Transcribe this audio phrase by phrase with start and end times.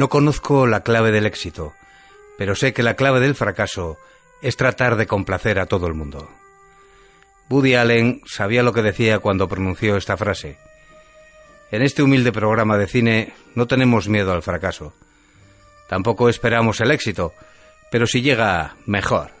[0.00, 1.74] No conozco la clave del éxito,
[2.38, 3.98] pero sé que la clave del fracaso
[4.40, 6.30] es tratar de complacer a todo el mundo.
[7.50, 10.56] Woody Allen sabía lo que decía cuando pronunció esta frase.
[11.70, 14.94] En este humilde programa de cine no tenemos miedo al fracaso.
[15.86, 17.34] Tampoco esperamos el éxito,
[17.90, 19.32] pero si llega, mejor.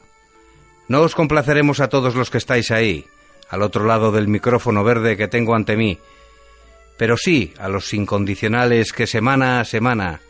[0.88, 3.06] No os complaceremos a todos los que estáis ahí,
[3.48, 5.98] al otro lado del micrófono verde que tengo ante mí,
[6.98, 10.20] pero sí a los incondicionales que semana a semana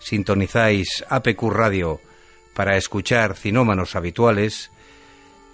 [0.00, 2.00] sintonizáis APQ Radio
[2.54, 4.70] para escuchar cinómanos habituales,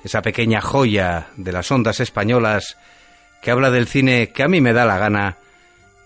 [0.02, 2.78] esa pequeña joya de las ondas españolas
[3.42, 5.36] que habla del cine que a mí me da la gana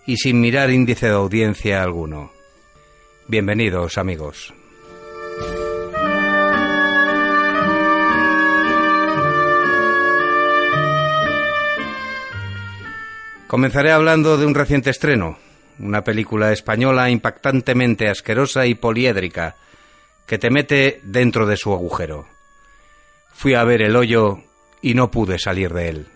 [0.06, 2.32] y sin mirar índice de audiencia alguno.
[3.28, 4.52] Bienvenidos amigos.
[13.46, 15.36] Comenzaré hablando de un reciente estreno,
[15.80, 19.56] una película española impactantemente asquerosa y poliédrica,
[20.26, 22.26] que te mete dentro de su agujero.
[23.32, 24.42] Fui a ver el hoyo
[24.82, 26.06] y no pude salir de él.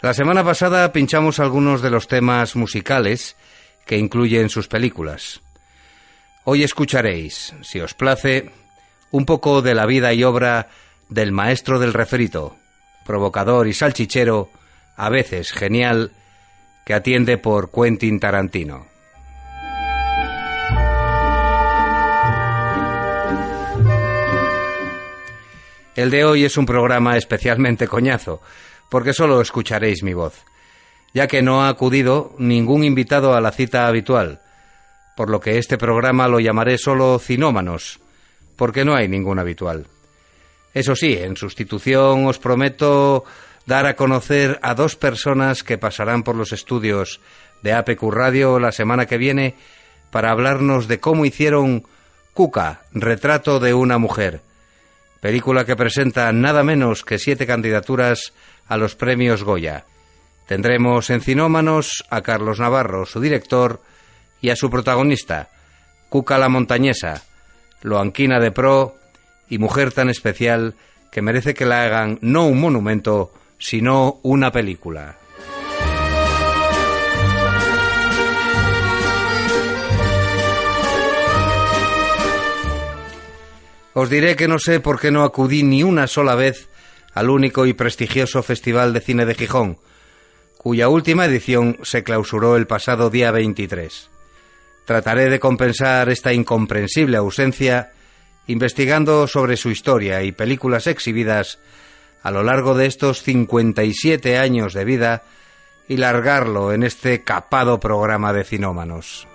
[0.00, 3.36] La semana pasada pinchamos algunos de los temas musicales
[3.84, 5.40] que incluyen sus películas.
[6.44, 8.50] Hoy escucharéis, si os place,
[9.10, 10.68] un poco de la vida y obra
[11.08, 12.56] del maestro del refrito,
[13.08, 14.50] provocador y salchichero,
[14.94, 16.12] a veces genial,
[16.84, 18.86] que atiende por Quentin Tarantino.
[25.96, 28.42] El de hoy es un programa especialmente coñazo,
[28.90, 30.44] porque solo escucharéis mi voz,
[31.14, 34.42] ya que no ha acudido ningún invitado a la cita habitual,
[35.16, 38.00] por lo que este programa lo llamaré solo Cinómanos,
[38.54, 39.86] porque no hay ningún habitual.
[40.74, 43.24] Eso sí, en sustitución os prometo
[43.66, 47.20] dar a conocer a dos personas que pasarán por los estudios
[47.62, 49.54] de APQ Radio la semana que viene
[50.10, 51.84] para hablarnos de cómo hicieron
[52.32, 54.42] Cuca, retrato de una mujer,
[55.20, 58.32] película que presenta nada menos que siete candidaturas
[58.68, 59.84] a los premios Goya.
[60.46, 63.82] Tendremos en Cinómanos a Carlos Navarro, su director,
[64.40, 65.48] y a su protagonista,
[66.08, 67.22] Cuca la Montañesa,
[67.82, 68.96] Loanquina de Pro
[69.48, 70.74] y mujer tan especial
[71.10, 75.16] que merece que la hagan no un monumento, sino una película.
[83.94, 86.68] Os diré que no sé por qué no acudí ni una sola vez
[87.14, 89.78] al único y prestigioso Festival de Cine de Gijón,
[90.56, 94.08] cuya última edición se clausuró el pasado día 23.
[94.84, 97.90] Trataré de compensar esta incomprensible ausencia
[98.48, 101.58] investigando sobre su historia y películas exhibidas
[102.22, 105.22] a lo largo de estos 57 años de vida
[105.86, 109.28] y largarlo en este capado programa de cinómanos.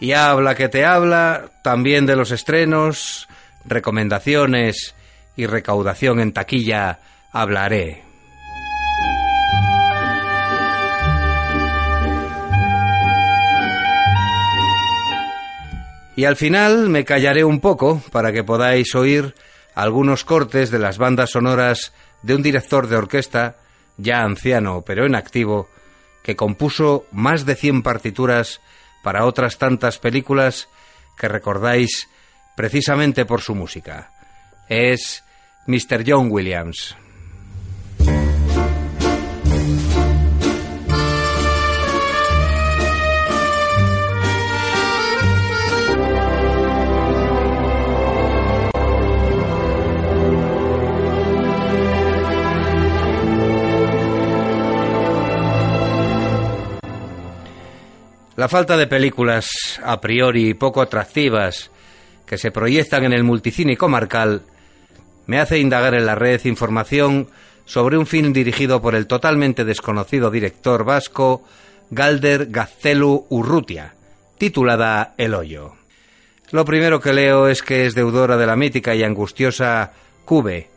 [0.00, 3.28] Y habla que te habla también de los estrenos,
[3.64, 4.94] recomendaciones
[5.36, 6.98] y recaudación en taquilla
[7.30, 8.11] hablaré.
[16.14, 19.34] Y al final me callaré un poco para que podáis oír
[19.74, 21.92] algunos cortes de las bandas sonoras
[22.22, 23.56] de un director de orquesta,
[23.96, 25.68] ya anciano pero en activo,
[26.22, 28.60] que compuso más de 100 partituras
[29.02, 30.68] para otras tantas películas
[31.18, 32.08] que recordáis
[32.56, 34.10] precisamente por su música.
[34.68, 35.24] Es
[35.66, 36.04] Mr.
[36.06, 36.96] John Williams.
[58.42, 59.48] La falta de películas
[59.84, 61.70] a priori poco atractivas
[62.26, 64.42] que se proyectan en el multicine comarcal
[65.28, 67.28] me hace indagar en la red información
[67.66, 71.44] sobre un film dirigido por el totalmente desconocido director vasco
[71.90, 73.94] Galder Gaztelu Urrutia,
[74.38, 75.74] titulada El Hoyo.
[76.50, 79.92] Lo primero que leo es que es deudora de la mítica y angustiosa
[80.24, 80.68] Cube,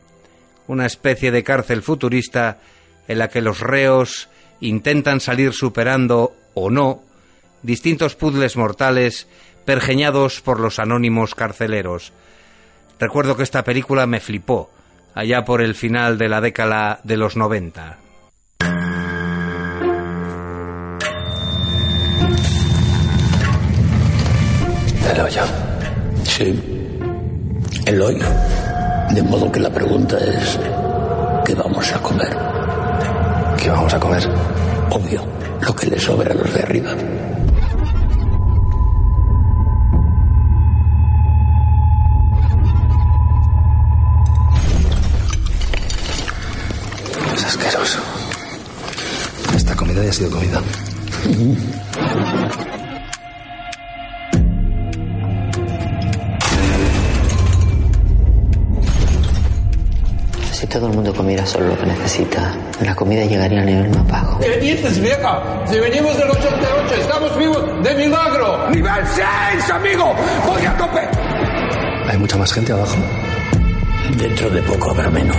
[0.68, 2.60] una especie de cárcel futurista
[3.08, 4.30] en la que los reos
[4.60, 7.02] intentan salir superando o no
[7.66, 9.28] distintos puzzles mortales
[9.66, 12.14] pergeñados por los anónimos carceleros.
[13.00, 14.70] Recuerdo que esta película me flipó
[15.16, 17.98] allá por el final de la década de los 90.
[25.12, 25.44] El hoyo.
[26.24, 26.62] Sí,
[27.86, 28.26] el hoyo.
[29.12, 30.60] De modo que la pregunta es,
[31.46, 32.38] ¿qué vamos a comer?
[33.58, 34.28] ¿Qué vamos a comer?
[34.90, 35.24] Obvio,
[35.62, 36.92] lo que le sobra a los de arriba.
[49.76, 50.62] Esta comida ya ha sido comida.
[60.54, 64.08] Si todo el mundo comiera solo lo que necesita, la comida llegaría al nivel más
[64.08, 64.40] bajo.
[64.40, 65.44] ¿Qué dices, vieja?
[65.66, 68.70] Si venimos del 88, estamos vivos de milagro.
[68.70, 70.16] ¡Nivel 6, amigo!
[70.48, 71.02] ¡Voy a tope!
[72.10, 72.96] ¿Hay mucha más gente abajo?
[74.18, 75.36] Dentro de poco habrá menos.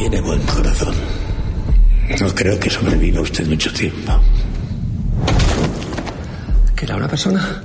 [0.00, 0.94] Tiene buen corazón.
[2.18, 4.18] No creo que sobreviva usted mucho tiempo.
[6.74, 7.62] ¿Que era una persona?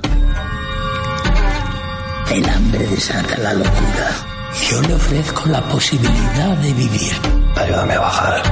[2.30, 4.10] El hambre desata la locura.
[4.68, 7.12] Yo le ofrezco la posibilidad de vivir.
[7.56, 8.42] Ayúdame a bajar.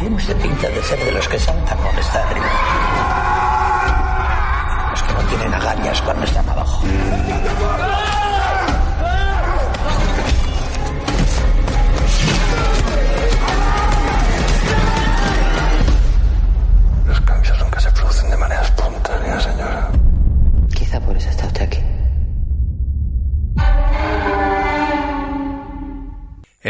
[0.00, 2.46] Tiene usted pinta de ser de los que saltan cuando está arriba.
[4.90, 6.84] Los que no tienen agallas cuando están abajo.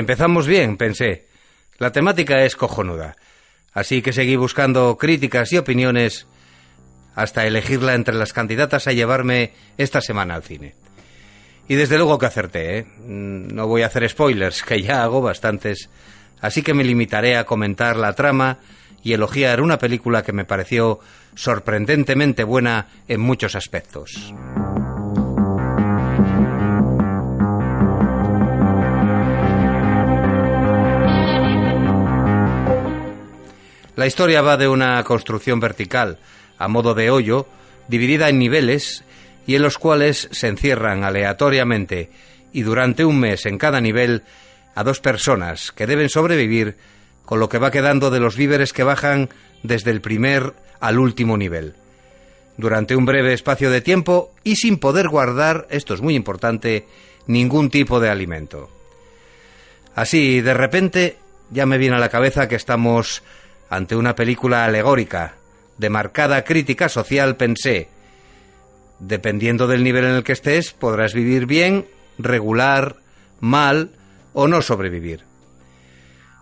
[0.01, 1.27] Empezamos bien, pensé.
[1.77, 3.17] La temática es cojonuda.
[3.75, 6.27] Así que seguí buscando críticas y opiniones
[7.15, 10.75] hasta elegirla entre las candidatas a llevarme esta semana al cine.
[11.69, 12.87] Y desde luego que acerté, ¿eh?
[13.07, 15.91] Mm, No voy a hacer spoilers, que ya hago bastantes,
[16.41, 18.57] así que me limitaré a comentar la trama
[19.03, 20.99] y elogiar una película que me pareció
[21.35, 24.33] sorprendentemente buena en muchos aspectos.
[34.01, 36.17] La historia va de una construcción vertical,
[36.57, 37.47] a modo de hoyo,
[37.87, 39.05] dividida en niveles
[39.47, 42.09] y en los cuales se encierran aleatoriamente
[42.51, 44.23] y durante un mes en cada nivel
[44.75, 46.79] a dos personas que deben sobrevivir
[47.27, 49.29] con lo que va quedando de los víveres que bajan
[49.63, 51.75] desde el primer al último nivel.
[52.57, 56.87] Durante un breve espacio de tiempo y sin poder guardar, esto es muy importante,
[57.27, 58.71] ningún tipo de alimento.
[59.95, 61.19] Así, de repente,
[61.51, 63.23] ya me viene a la cabeza que estamos
[63.71, 65.37] ante una película alegórica,
[65.79, 67.89] de marcada crítica social, pensé.
[68.99, 71.87] Dependiendo del nivel en el que estés, podrás vivir bien,
[72.19, 72.97] regular,
[73.39, 73.93] mal
[74.35, 75.25] o no sobrevivir.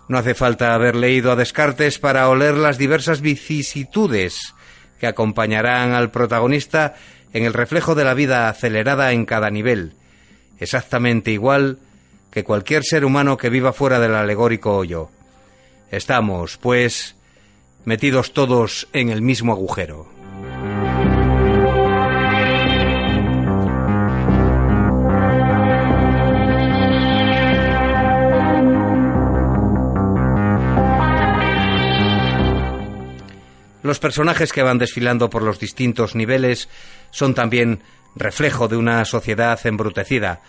[0.09, 4.55] No hace falta haber leído a Descartes para oler las diversas vicisitudes
[4.99, 6.97] que acompañarán al protagonista
[7.35, 9.93] en el reflejo de la vida acelerada en cada nivel,
[10.59, 11.79] exactamente igual
[12.31, 15.11] que cualquier ser humano que viva fuera del alegórico hoyo.
[15.91, 17.15] Estamos, pues,
[17.85, 20.19] metidos todos en el mismo agujero.
[33.89, 36.69] Los personajes que van desfilando por los distintos niveles
[37.11, 37.83] son también
[38.15, 40.43] reflejo de una sociedad embrutecida,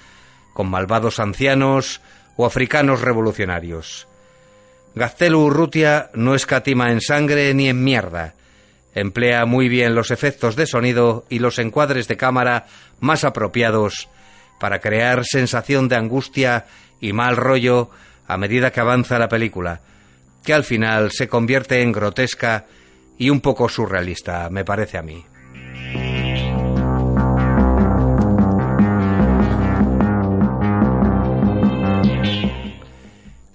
[0.51, 2.01] con malvados ancianos
[2.35, 4.08] o africanos revolucionarios.
[4.95, 8.33] Gaztelu Urrutia no escatima en sangre ni en mierda.
[8.95, 12.67] Emplea muy bien los efectos de sonido y los encuadres de cámara
[12.99, 14.09] más apropiados
[14.59, 16.65] para crear sensación de angustia
[16.99, 17.89] y mal rollo
[18.27, 19.81] a medida que avanza la película,
[20.43, 22.65] que al final se convierte en grotesca
[23.17, 25.25] y un poco surrealista, me parece a mí.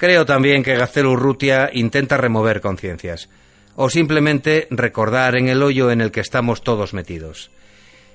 [0.05, 3.31] Creo también que Gacelo Urrutia intenta remover conciencias,
[3.75, 7.51] o simplemente recordar en el hoyo en el que estamos todos metidos,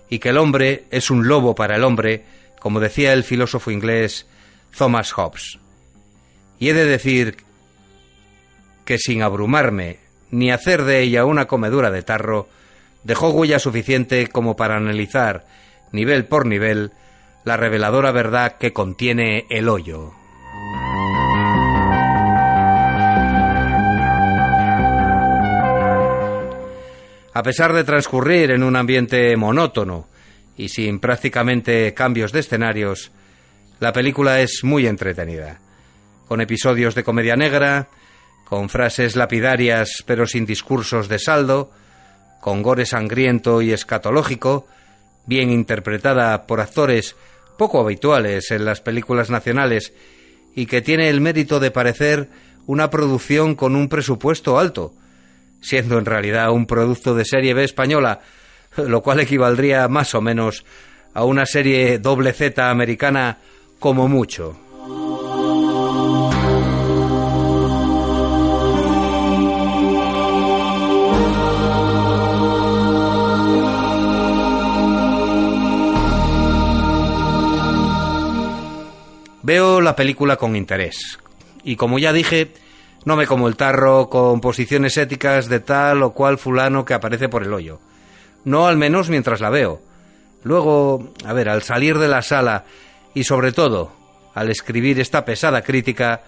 [0.08, 2.26] y que el hombre es un lobo para el hombre,
[2.60, 4.28] como decía el filósofo inglés
[4.78, 5.58] Thomas Hobbes.
[6.60, 7.38] Y he de decir
[8.86, 9.98] que sin abrumarme
[10.30, 12.50] ni hacer de ella una comedura de tarro,
[13.04, 15.48] dejó huella suficiente como para analizar,
[15.92, 16.92] nivel por nivel,
[17.46, 20.19] la reveladora verdad que contiene el hoyo.
[27.40, 30.10] A pesar de transcurrir en un ambiente monótono
[30.58, 33.14] y sin prácticamente cambios de escenarios,
[33.80, 35.62] la película es muy entretenida,
[36.28, 37.88] con episodios de comedia negra,
[38.44, 41.72] con frases lapidarias pero sin discursos de saldo,
[42.42, 44.68] con gore sangriento y escatológico,
[45.26, 47.16] bien interpretada por actores
[47.58, 49.94] poco habituales en las películas nacionales
[50.56, 52.28] y que tiene el mérito de parecer
[52.68, 54.92] una producción con un presupuesto alto,
[55.62, 58.22] siendo en realidad un producto de serie B española,
[58.78, 60.66] lo cual equivaldría más o menos
[61.14, 63.40] a una serie doble Z americana
[63.80, 64.58] como mucho.
[79.42, 81.18] Veo la película con interés.
[81.64, 82.52] Y como ya dije,
[83.06, 87.30] no me como el tarro con posiciones éticas de tal o cual fulano que aparece
[87.30, 87.80] por el hoyo.
[88.46, 89.82] No al menos mientras la veo.
[90.44, 92.66] Luego, a ver, al salir de la sala
[93.14, 93.92] y sobre todo
[94.34, 96.22] al escribir esta pesada crítica,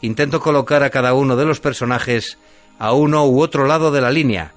[0.00, 2.38] intento colocar a cada uno de los personajes
[2.78, 4.52] a uno u otro lado de la línea.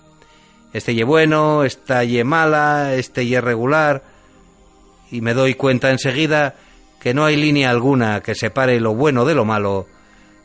[0.73, 4.03] Este ye bueno, esta ye mala, este ye regular.
[5.09, 6.55] Y me doy cuenta enseguida
[7.01, 9.87] que no hay línea alguna que separe lo bueno de lo malo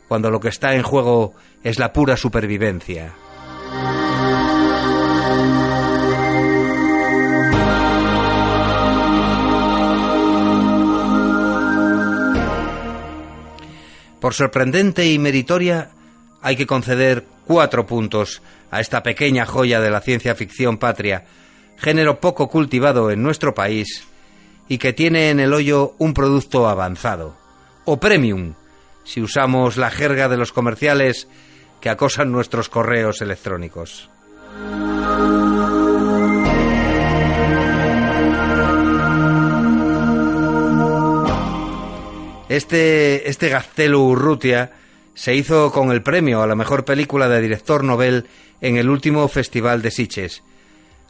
[0.07, 1.33] cuando lo que está en juego
[1.63, 3.13] es la pura supervivencia.
[14.19, 15.91] Por sorprendente y meritoria,
[16.41, 21.25] hay que conceder cuatro puntos a esta pequeña joya de la ciencia ficción patria,
[21.77, 24.03] género poco cultivado en nuestro país
[24.67, 27.35] y que tiene en el hoyo un producto avanzado,
[27.85, 28.53] o premium,
[29.07, 31.29] si usamos la jerga de los comerciales
[31.79, 34.09] que acosan nuestros correos electrónicos.
[42.49, 44.71] Este, este Gaztelu Urrutia
[45.13, 48.25] se hizo con el premio a la mejor película de director novel
[48.59, 50.43] en el último Festival de Siches.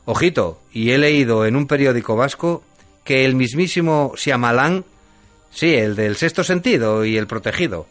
[0.06, 2.64] Ojito, y he leído en un periódico vasco
[3.04, 4.86] que el mismísimo Shyamalan,
[5.52, 7.88] sí, el del sexto sentido y el protegido,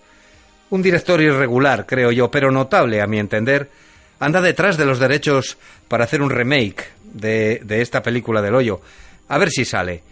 [0.71, 3.71] un director irregular, creo yo, pero notable a mi entender,
[4.19, 5.59] anda detrás de los derechos
[5.89, 8.81] para hacer un remake de, de esta película del hoyo.
[9.29, 10.03] A ver si sale.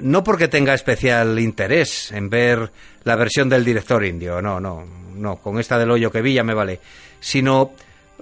[0.00, 2.70] No porque tenga especial interés en ver
[3.02, 4.84] la versión del director indio, no, no,
[5.16, 6.78] no, con esta del hoyo que vi ya me vale,
[7.18, 7.72] sino,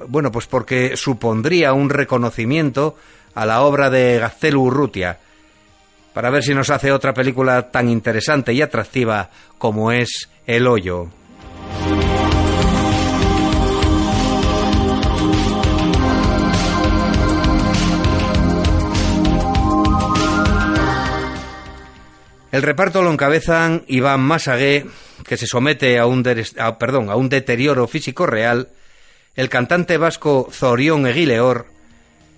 [0.09, 2.97] bueno, pues porque supondría un reconocimiento
[3.35, 5.19] a la obra de Gaztelu Urrutia,
[6.13, 11.09] para ver si nos hace otra película tan interesante y atractiva como es El Hoyo.
[22.53, 24.85] El reparto lo encabezan Iván Masagué,
[25.25, 28.71] que se somete a un, perdón, a un deterioro físico real,
[29.37, 31.67] el cantante vasco Zorión Eguileor,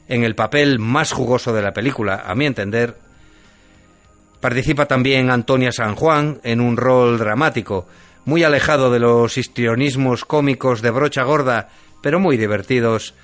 [0.08, 2.96] en el papel más jugoso de la película, a mi entender,
[4.42, 7.86] Participa también Antonia San Juan en un rol dramático,
[8.24, 11.68] muy alejado de los histrionismos cómicos de brocha gorda,
[12.02, 13.14] pero muy divertidos,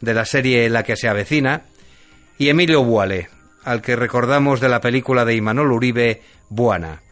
[0.00, 1.62] de la serie La que se avecina,
[2.38, 3.28] y Emilio Buale,
[3.62, 7.02] al que recordamos de la película de Imanol Uribe, Buana.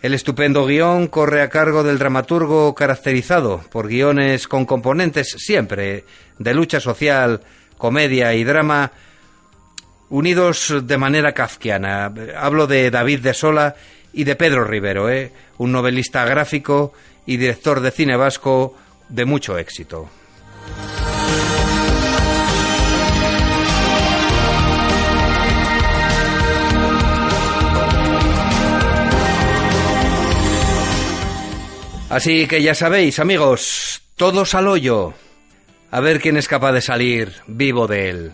[0.00, 6.06] El estupendo guion corre a cargo del dramaturgo caracterizado por guiones con componentes siempre
[6.38, 7.42] de lucha social,
[7.76, 8.90] comedia y drama,
[10.10, 12.12] unidos de manera kafkiana.
[12.36, 13.76] Hablo de David de Sola
[14.12, 15.32] y de Pedro Rivero, ¿eh?
[15.58, 16.92] un novelista gráfico
[17.26, 18.74] y director de cine vasco
[19.08, 20.08] de mucho éxito.
[32.10, 35.12] Así que ya sabéis, amigos, todos al hoyo.
[35.90, 38.32] A ver quién es capaz de salir vivo de él.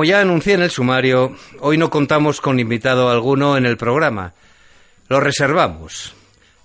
[0.00, 4.32] Como ya anuncié en el sumario, hoy no contamos con invitado alguno en el programa.
[5.10, 6.14] Lo reservamos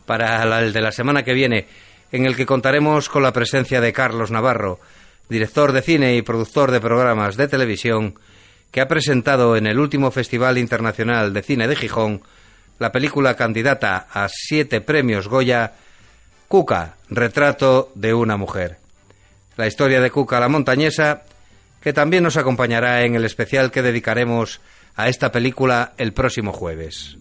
[0.05, 1.67] para el de la semana que viene,
[2.13, 4.79] en el que contaremos con la presencia de Carlos Navarro,
[5.27, 8.15] director de cine y productor de programas de televisión,
[8.71, 12.21] que ha presentado en el último Festival Internacional de Cine de Gijón
[12.79, 15.73] la película candidata a siete premios Goya,
[16.47, 18.77] Cuca, retrato de una mujer.
[19.57, 21.23] La historia de Cuca la montañesa,
[21.85, 24.59] que también nos acompañará en el especial que dedicaremos
[24.95, 27.15] a esta película el próximo jueves.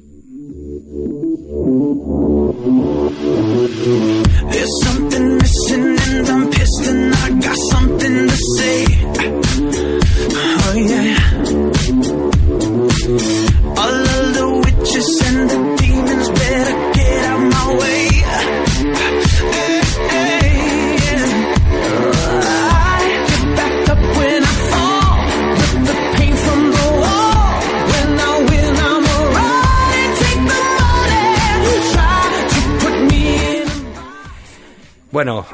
[35.14, 35.46] Bueno,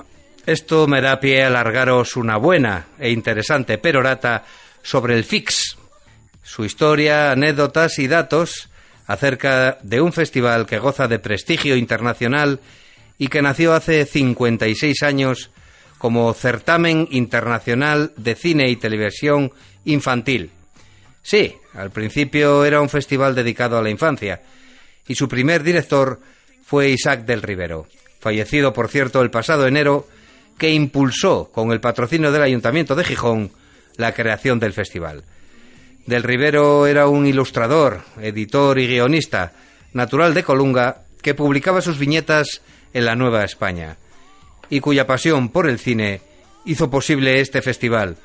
[0.47, 4.43] esto me da pie a alargaros una buena e interesante perorata
[4.81, 5.77] sobre el FIX,
[6.43, 8.71] su historia, anécdotas y datos
[9.07, 12.61] acerca de un festival que goza de prestigio internacional
[13.19, 15.51] y que nació hace 56 años
[15.99, 19.53] como Certamen Internacional de Cine y Televisión
[19.85, 20.53] Infantil.
[21.23, 24.41] Sí, al principio era un festival dedicado a la infancia
[25.07, 26.19] y su primer director
[26.65, 27.87] fue Isaac del Rivero
[28.21, 30.07] fallecido por cierto el pasado enero,
[30.59, 33.51] que impulsó, con el patrocinio del Ayuntamiento de Gijón,
[33.97, 35.25] la creación del festival.
[36.07, 39.53] Del Rivero era un ilustrador, editor y guionista,
[39.93, 43.97] natural de Colunga, que publicaba sus viñetas en la Nueva España,
[44.69, 46.21] y cuya pasión por el cine
[46.65, 48.17] hizo posible este festival,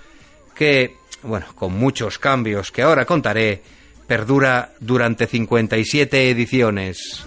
[0.56, 3.62] que, bueno, con muchos cambios que ahora contaré,
[4.08, 7.26] perdura durante 57 ediciones.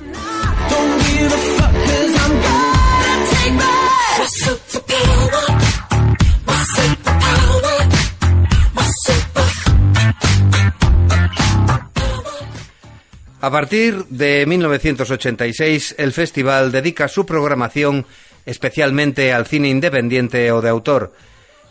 [13.41, 18.05] A partir de 1986, el festival dedica su programación
[18.45, 21.15] especialmente al cine independiente o de autor,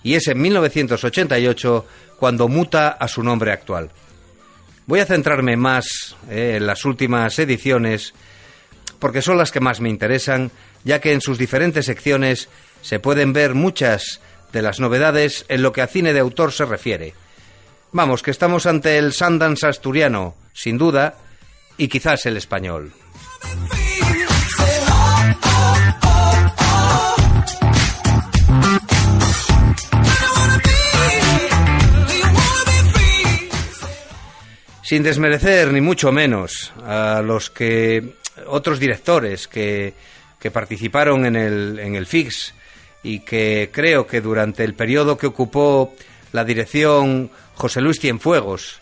[0.02, 1.86] y es en 1988
[2.18, 3.92] cuando muta a su nombre actual.
[4.86, 8.14] Voy a centrarme más eh, en las últimas ediciones
[9.00, 10.52] porque son las que más me interesan,
[10.84, 12.50] ya que en sus diferentes secciones
[12.88, 14.22] se pueden ver muchas
[14.54, 17.14] de las novedades en lo que a cine de autor se refiere.
[17.92, 21.16] Vamos, que estamos ante el Sundance asturiano, sin duda,
[21.78, 22.94] y quizás el español.
[34.82, 39.94] Sin desmerecer ni mucho menos a los que otros directores que,
[40.40, 42.54] que participaron en el, en el FIX
[43.08, 45.96] y que creo que durante el periodo que ocupó
[46.34, 48.82] la dirección José Luis Cienfuegos,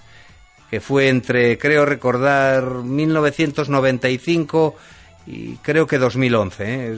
[0.72, 4.76] que fue entre, creo recordar, 1995
[5.28, 6.64] y creo que 2011.
[6.66, 6.98] ¿eh?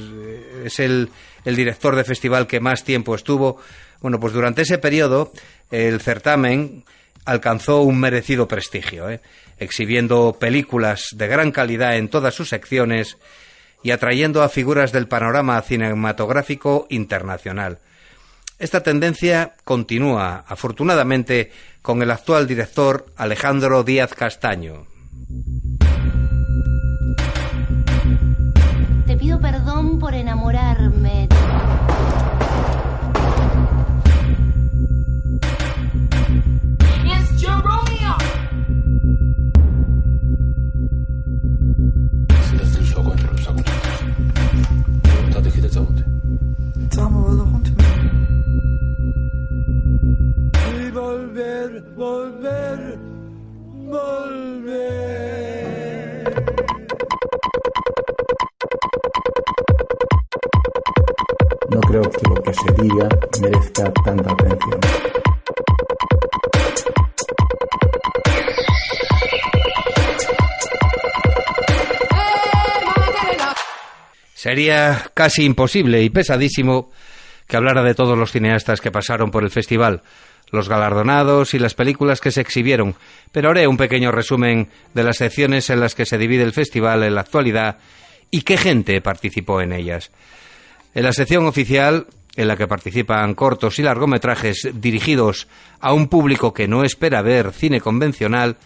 [0.63, 1.09] Es, el,
[1.43, 3.57] el, director de festival que más tiempo estuvo.
[4.01, 5.33] Bueno, pues durante ese periodo
[5.69, 6.85] el certamen
[7.25, 9.19] alcanzó un merecido prestigio, ¿eh?
[9.59, 13.17] exhibiendo películas de gran calidad en todas sus secciones
[13.87, 17.79] y atrayendo a figuras del panorama cinematográfico internacional.
[18.59, 24.87] Esta tendencia continúa, afortunadamente, con el actual director Alejandro Díaz Castaño.
[29.05, 30.46] Te pido perdón por enamorarme.
[51.97, 52.97] Volver,
[53.89, 55.17] volver.
[61.71, 63.09] No creo que lo que se diga
[63.41, 64.79] merezca tanta atención.
[74.35, 76.91] Sería casi imposible y pesadísimo
[77.47, 80.03] que hablara de todos los cineastas que pasaron por el festival,
[80.51, 82.95] los galardonados y las películas que se exhibieron,
[83.31, 87.03] pero haré un pequeño resumen de las secciones en las que se divide el festival
[87.03, 87.77] en la actualidad
[88.31, 90.11] y qué gente participó en ellas.
[90.93, 95.47] En la sección oficial en la que participan cortos y largometrajes dirigidos
[95.79, 98.57] a un público que no espera ver cine convencional,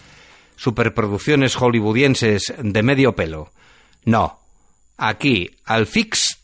[0.58, 3.52] superproducciones hollywoodienses de medio pelo.
[4.04, 4.40] No,
[4.98, 6.38] aquí, al fix,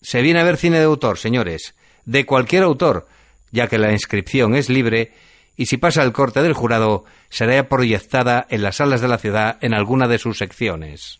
[0.00, 1.74] se viene a ver cine de autor, señores,
[2.06, 3.06] de cualquier autor,
[3.52, 5.12] ya que la inscripción es libre
[5.56, 9.58] y si pasa el corte del jurado, será proyectada en las salas de la ciudad
[9.60, 11.18] en alguna de sus secciones.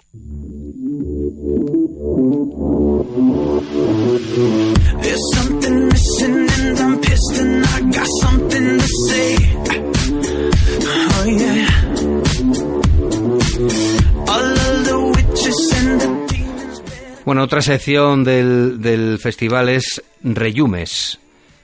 [17.25, 21.21] Bueno, otra sección del, del festival es Reyumes,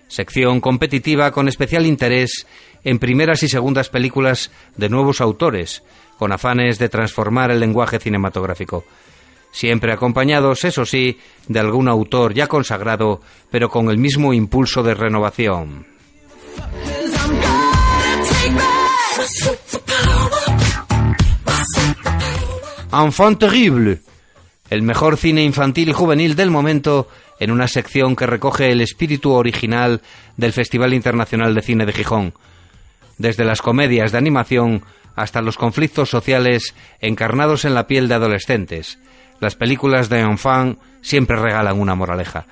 [0.08, 2.46] sección competitiva con especial interés
[2.84, 5.82] en primeras y segundas películas de nuevos autores,
[6.18, 8.84] con afanes de transformar el lenguaje cinematográfico.
[9.50, 14.94] Siempre acompañados, eso sí, de algún autor ya consagrado, pero con el mismo impulso de
[14.94, 15.86] renovación.
[22.92, 24.00] Enfant terrible,
[24.70, 27.08] el mejor cine infantil y juvenil del momento
[27.40, 30.02] en una sección que recoge el espíritu original
[30.36, 32.34] del Festival Internacional de Cine de Gijón,
[33.18, 34.84] desde las comedias de animación
[35.16, 38.98] hasta los conflictos sociales encarnados en la piel de adolescentes.
[39.40, 42.46] Las películas de enfant siempre regalan una moraleja.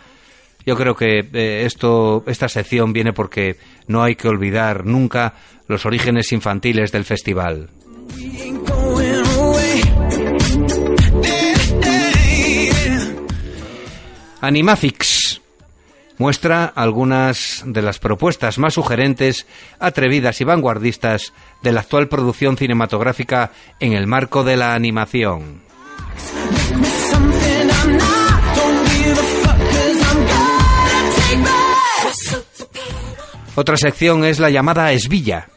[0.64, 5.34] Yo creo que eh, esto, esta sección viene porque no hay que olvidar nunca
[5.68, 7.70] los orígenes infantiles del festival.
[14.46, 15.40] Animafix
[16.18, 19.44] muestra algunas de las propuestas más sugerentes,
[19.80, 21.32] atrevidas y vanguardistas
[21.62, 25.62] de la actual producción cinematográfica en el marco de la animación.
[33.56, 35.48] Otra sección es la llamada Esvilla.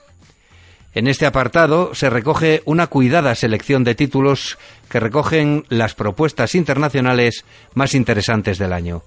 [0.93, 4.57] En este apartado se recoge una cuidada selección de títulos
[4.89, 9.03] que recogen las propuestas internacionales más interesantes del año,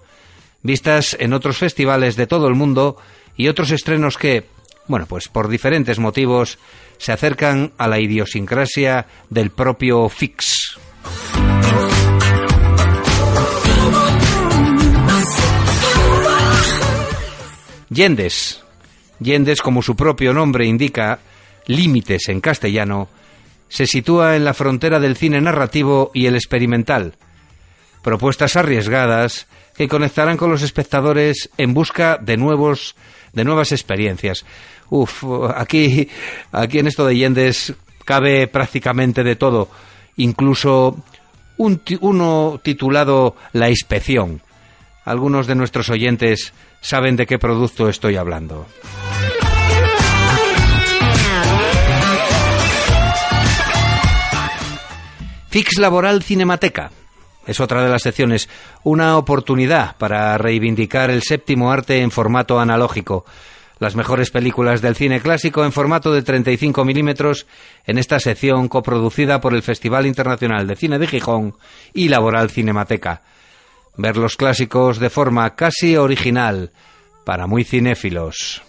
[0.63, 2.99] vistas en otros festivales de todo el mundo
[3.37, 4.47] y otros estrenos que,
[4.87, 6.59] bueno, pues por diferentes motivos
[6.99, 10.79] se acercan a la idiosincrasia del propio Fix.
[17.91, 18.63] Yendes.
[19.19, 21.19] Yendes, como su propio nombre indica,
[21.67, 23.09] límites en castellano,
[23.69, 27.15] se sitúa en la frontera del cine narrativo y el experimental.
[28.03, 29.47] Propuestas arriesgadas
[29.77, 32.95] que conectarán con los espectadores en busca de nuevos
[33.33, 34.45] de nuevas experiencias.
[34.91, 36.09] Uf, aquí
[36.51, 37.73] aquí en esto de Yendes
[38.05, 39.71] cabe prácticamente de todo,
[40.17, 41.03] incluso
[41.57, 44.43] un, uno titulado La inspección.
[45.05, 48.67] Algunos de nuestros oyentes saben de qué producto estoy hablando.
[55.53, 56.93] Fix Laboral Cinemateca.
[57.47, 58.49] Es otra de las secciones,
[58.85, 63.27] una oportunidad para reivindicar el séptimo arte en formato analógico.
[63.79, 67.47] Las mejores películas del cine clásico en formato de 35 milímetros
[67.85, 71.55] en esta sección coproducida por el Festival Internacional de Cine de Gijón
[71.93, 73.21] y Laboral Cinemateca.
[73.99, 76.71] Ver los clásicos de forma casi original,
[77.27, 78.63] para muy cinéfilos.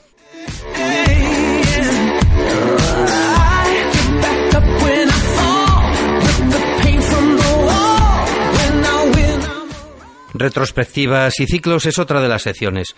[10.33, 12.95] Retrospectivas y ciclos es otra de las secciones.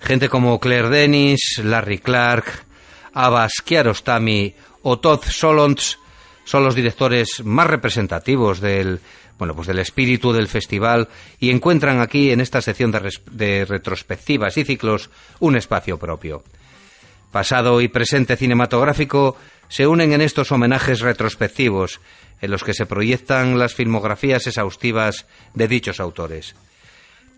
[0.00, 2.64] Gente como Claire Denis, Larry Clark,
[3.12, 5.96] Abbas Kiarostami o Todd Solondz
[6.44, 9.00] son los directores más representativos del,
[9.38, 14.56] bueno, pues del espíritu del festival y encuentran aquí en esta sección de, de retrospectivas
[14.56, 16.42] y ciclos un espacio propio.
[17.30, 19.36] Pasado y presente cinematográfico
[19.68, 22.00] se unen en estos homenajes retrospectivos
[22.40, 26.54] en los que se proyectan las filmografías exhaustivas de dichos autores.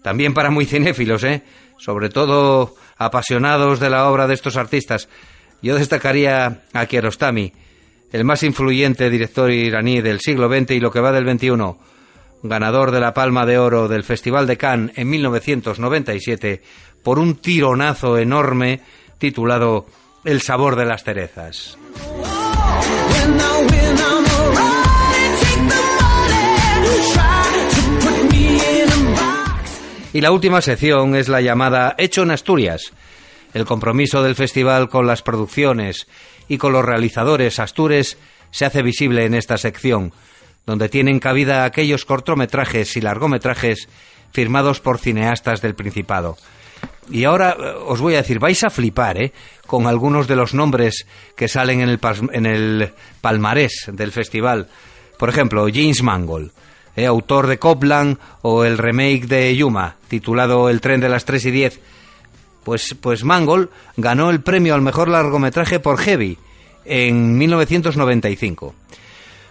[0.02, 1.42] También para muy cinéfilos, ¿eh?
[1.76, 5.08] Sobre todo apasionados de la obra de estos artistas.
[5.62, 7.52] Yo destacaría a Kiarostami,
[8.12, 11.50] el más influyente director iraní del siglo XX y lo que va del XXI,
[12.42, 16.62] ganador de la Palma de Oro del Festival de Cannes en 1997
[17.02, 18.80] por un tironazo enorme
[19.18, 19.86] titulado
[20.24, 21.78] El sabor de las cerezas.
[30.12, 32.92] Y la última sección es la llamada Hecho en Asturias.
[33.55, 36.09] El compromiso del festival con las producciones
[36.49, 38.18] y con los realizadores astures
[38.51, 40.12] se hace visible en esta sección,
[40.66, 43.88] donde tienen cabida aquellos cortometrajes y largometrajes
[44.33, 46.37] firmados por cineastas del Principado.
[47.09, 49.33] Y ahora eh, os voy a decir, vais a flipar, ¿eh?
[49.66, 52.01] Con algunos de los nombres que salen en el,
[52.33, 54.68] en el palmarés del festival.
[55.18, 56.51] Por ejemplo, James Mangold,
[56.96, 57.07] ¿eh?
[57.07, 61.50] autor de Copland o el remake de Yuma, titulado El tren de las 3 y
[61.50, 61.81] 10.
[62.64, 66.38] Pues, pues Mangold ganó el premio al mejor largometraje por Heavy
[66.85, 68.74] en 1995.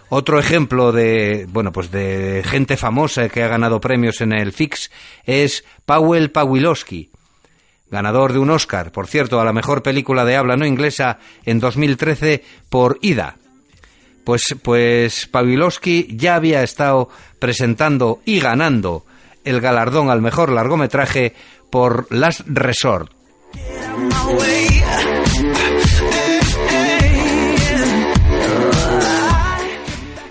[0.09, 4.89] Otro ejemplo de, bueno, pues de gente famosa que ha ganado premios en el FIX
[5.23, 7.11] es Powell Pawilowski,
[7.91, 11.59] ganador de un Oscar, por cierto, a la mejor película de habla no inglesa en
[11.59, 13.37] 2013 por Ida.
[14.29, 19.03] Pues, pues Pawilowski ya había estado presentando y ganando
[19.43, 21.33] el galardón al mejor largometraje
[21.71, 23.11] por Last Resort.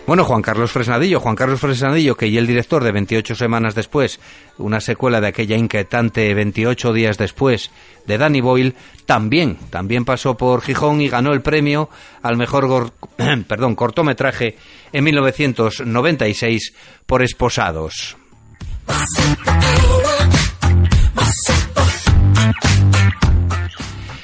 [0.08, 4.20] Bueno, Juan Carlos Fresnadillo, Juan Carlos Fresnadillo, que y el director de 28 semanas después,
[4.56, 7.70] una secuela de aquella inquietante 28 días después
[8.06, 11.90] de Danny Boyle, también, también pasó por Gijón y ganó el premio
[12.22, 12.90] al mejor
[13.76, 14.56] cortometraje
[14.94, 16.72] en 1996
[17.04, 18.16] por Esposados.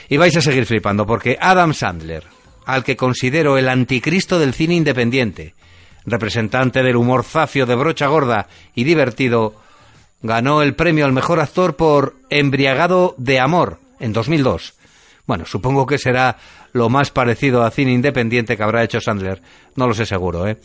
[0.09, 2.25] Y vais a seguir flipando porque Adam Sandler,
[2.65, 5.53] al que considero el anticristo del cine independiente,
[6.07, 9.55] representante del humor zafio de brocha gorda y divertido,
[10.23, 14.75] ganó el premio al mejor actor por Embriagado de Amor en 2002.
[15.27, 16.37] Bueno, supongo que será
[16.73, 19.41] lo más parecido a cine independiente que habrá hecho Sandler.
[19.77, 20.59] No lo sé seguro, ¿eh?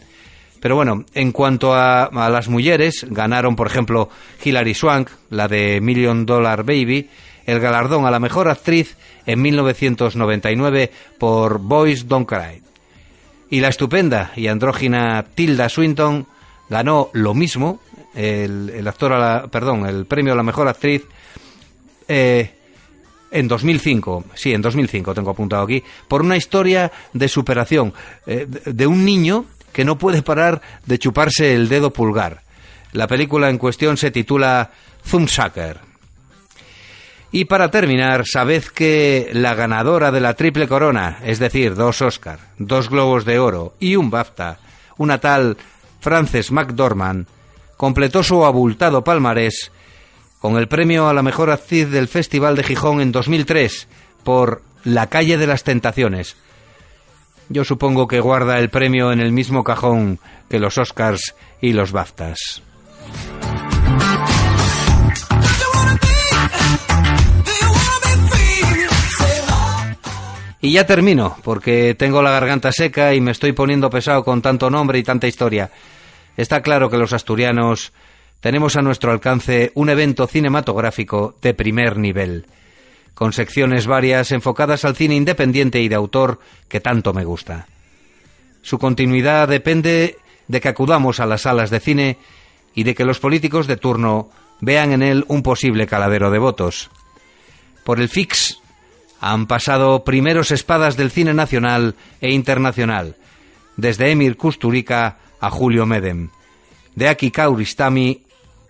[0.60, 4.10] Pero bueno, en cuanto a, a las mujeres, ganaron, por ejemplo,
[4.43, 7.10] Hilary Swank, la de Million Dollar Baby,
[7.45, 12.62] el galardón a la mejor actriz en 1999 por Boys Don't Cry.
[13.49, 16.27] Y la estupenda y andrógina Tilda Swinton
[16.69, 17.79] ganó lo mismo,
[18.13, 21.03] el, actor, a la, perdón, el premio a la mejor actriz
[22.07, 22.53] eh,
[23.31, 27.93] en 2005, sí, en 2005 tengo apuntado aquí, por una historia de superación
[28.25, 32.41] eh, de un niño que no puede parar de chuparse el dedo pulgar.
[32.91, 34.71] La película en cuestión se titula
[35.09, 35.88] Thumbsucker.
[37.31, 42.39] Y para terminar, sabed que la ganadora de la triple corona, es decir, dos Oscar,
[42.57, 44.57] dos Globos de Oro y un BAFTA,
[44.97, 45.57] una tal
[45.99, 47.27] Frances McDormand,
[47.77, 49.71] completó su abultado palmarés
[50.39, 53.87] con el premio a la mejor actriz del Festival de Gijón en 2003
[54.23, 56.35] por La calle de las tentaciones.
[57.49, 61.91] Yo supongo que guarda el premio en el mismo cajón que los Oscars y los
[61.91, 62.63] BAFTAs.
[70.62, 74.69] Y ya termino, porque tengo la garganta seca y me estoy poniendo pesado con tanto
[74.69, 75.71] nombre y tanta historia.
[76.36, 77.93] Está claro que los asturianos
[78.41, 82.45] tenemos a nuestro alcance un evento cinematográfico de primer nivel,
[83.13, 87.67] con secciones varias enfocadas al cine independiente y de autor que tanto me gusta.
[88.62, 92.17] Su continuidad depende de que acudamos a las salas de cine
[92.75, 94.30] y de que los políticos de turno
[94.61, 96.89] vean en él un posible caladero de votos.
[97.83, 98.59] Por el fix
[99.21, 103.15] han pasado primeros espadas del cine nacional e internacional,
[103.77, 106.29] desde Emir Kusturica a Julio Medem,
[106.95, 108.23] de Aki Kauristami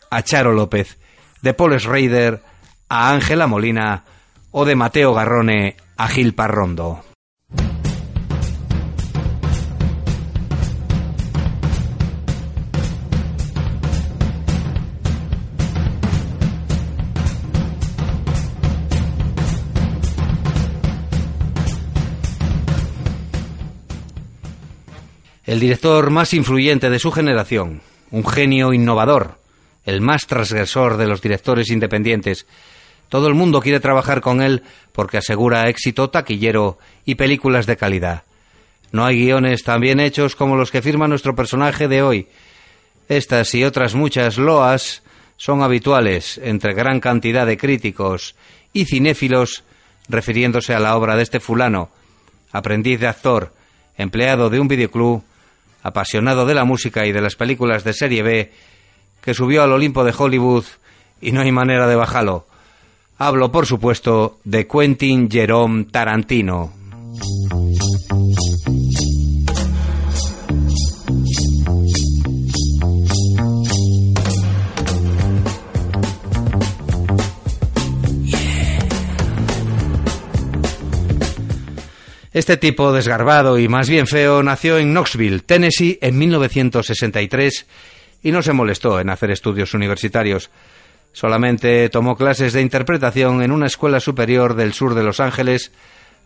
[0.10, 0.98] a Charo López,
[1.42, 2.42] de Paul Schrader
[2.90, 4.04] a Ángela Molina
[4.52, 7.09] o de Mateo Garrone a Gil Parrondo.
[25.50, 27.82] El director más influyente de su generación,
[28.12, 29.40] un genio innovador,
[29.84, 32.46] el más transgresor de los directores independientes.
[33.10, 38.26] Todo el mundo quiere trabajar con él porque asegura éxito taquillero y películas de calidad.
[38.92, 42.28] No hay guiones tan bien hechos como los que firma nuestro personaje de hoy.
[43.08, 45.02] Estas y otras muchas loas
[45.36, 48.36] son habituales entre gran cantidad de críticos
[48.72, 49.64] y cinéfilos
[50.10, 51.90] refiriéndose a la obra de este fulano,
[52.52, 53.52] aprendiz de actor,
[53.98, 55.24] empleado de un videoclub
[55.84, 58.52] apasionado de la música y de las películas de serie B,
[59.22, 60.66] que subió al Olimpo de Hollywood
[61.22, 62.46] y no hay manera de bajarlo.
[63.18, 66.72] Hablo, por supuesto, de Quentin Jerome Tarantino.
[82.40, 87.66] Este tipo desgarbado y más bien feo nació en Knoxville, Tennessee, en 1963
[88.24, 90.50] y no se molestó en hacer estudios universitarios.
[91.12, 95.74] Solamente tomó clases de interpretación en una escuela superior del sur de Los Ángeles,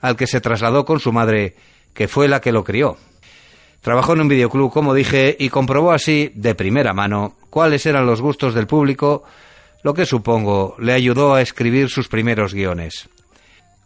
[0.02, 1.56] al que se trasladó con su madre,
[1.95, 2.95] que fue la que lo crió.
[3.82, 8.21] Trabajó en un videoclub, como dije, y comprobó así, de primera mano, cuáles eran los
[8.21, 9.23] gustos del público,
[9.82, 13.10] lo que supongo le ayudó a escribir sus primeros guiones.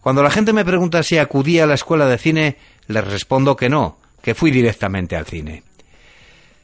[0.08, 2.56] Cuando la gente me pregunta si acudí a la escuela de cine,
[2.88, 5.64] les respondo que no, que fui directamente al cine.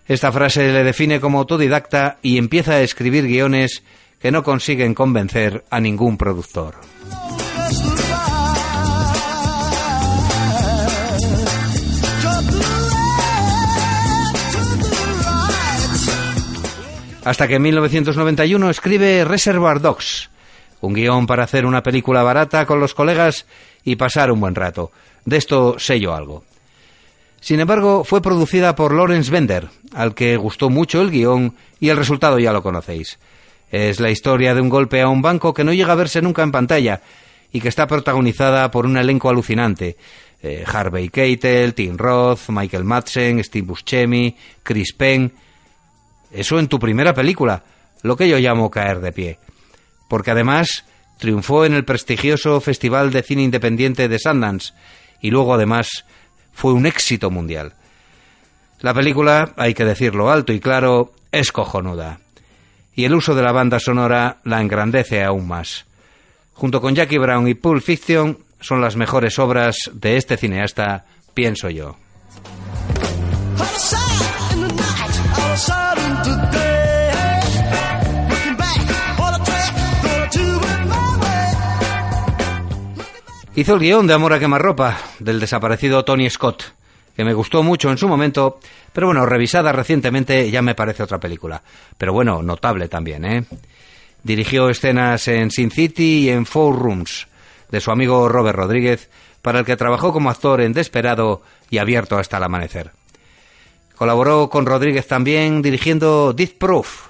[0.08, 3.84] Esta frase le define como autodidacta y empieza a escribir guiones
[4.22, 6.76] que no consiguen convencer a ningún productor.
[17.26, 20.30] Hasta que en 1991 escribe Reservoir Dogs,
[20.84, 23.46] un guion para hacer una película barata con los colegas
[23.84, 24.92] y pasar un buen rato.
[25.26, 26.44] De esto sé yo algo.
[27.40, 31.98] Sin embargo, fue producida por Lawrence Bender, al que gustó mucho el guion y el
[31.98, 33.20] resultado ya lo conocéis.
[33.72, 36.44] Es la historia de un golpe a un banco que no llega a verse nunca
[36.44, 37.02] en pantalla
[37.52, 39.98] y que está protagonizada por un elenco alucinante.
[40.42, 45.32] Eh, Harvey Keitel, Tim Roth, Michael Madsen, Steve Buscemi, Chris Penn
[46.34, 47.64] eso en tu primera película,
[48.02, 49.38] lo que yo llamo caer de pie.
[50.14, 50.86] Porque además
[51.18, 54.72] triunfó en el prestigioso Festival de Cine Independiente de Sundance
[55.20, 56.06] y luego además
[56.52, 57.74] fue un éxito mundial.
[58.82, 62.20] La película, hay que decirlo alto y claro, es cojonuda.
[62.94, 65.88] Y el uso de la banda sonora la engrandece aún más.
[66.54, 71.72] Junto con Jackie Brown y Pulp Fiction, son las mejores obras de este cineasta, pienso
[71.72, 71.98] yo.
[83.56, 86.64] Hizo el guion de Amor a quemarropa del desaparecido Tony Scott,
[87.16, 88.60] que me gustó mucho en su momento,
[88.92, 91.62] pero bueno, revisada recientemente ya me parece otra película.
[91.96, 93.46] Pero bueno, notable también, ¿eh?
[94.24, 97.28] Dirigió escenas en Sin City y en Four Rooms,
[97.70, 99.12] de su amigo Robert Rodríguez,
[99.44, 102.90] para el que trabajó como actor en Desperado y Abierto hasta el amanecer.
[103.96, 107.10] Colaboró con Rodríguez también dirigiendo Death Proof,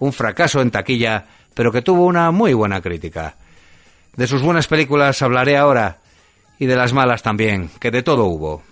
[0.00, 1.24] un fracaso en taquilla,
[1.54, 3.36] pero que tuvo una muy buena crítica.
[4.18, 5.98] De sus buenas películas hablaré ahora
[6.58, 8.64] y de las malas también, que de todo hubo.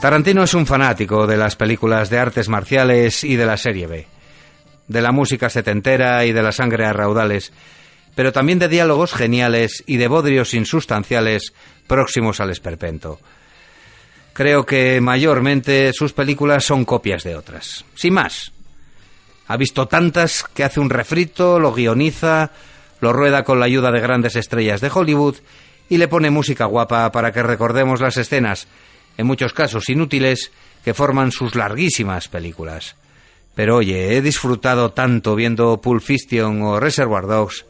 [0.00, 4.08] Tarantino es un fanático de las películas de artes marciales y de la serie B,
[4.88, 7.52] de la música setentera y de la sangre a raudales,
[8.16, 11.54] pero también de diálogos geniales y de bodrios insustanciales
[11.86, 13.20] próximos al esperpento.
[14.32, 17.84] Creo que mayormente sus películas son copias de otras.
[17.94, 18.52] Sin más.
[19.46, 22.50] Ha visto tantas que hace un refrito, lo guioniza,
[23.00, 25.36] lo rueda con la ayuda de grandes estrellas de Hollywood
[25.88, 28.68] y le pone música guapa para que recordemos las escenas,
[29.18, 30.52] en muchos casos inútiles,
[30.84, 32.96] que forman sus larguísimas películas.
[33.54, 37.66] Pero oye, he disfrutado tanto viendo Pulp Fiction o Reservoir Dogs